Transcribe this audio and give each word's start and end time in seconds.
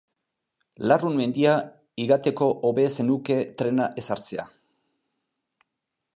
Larrun 0.91 1.19
mendia 1.19 1.51
igateko 2.05 2.47
hobe 2.71 2.87
zenuke 2.95 3.39
trena 3.61 3.91
ez 4.05 4.09
hartzea. 4.17 4.49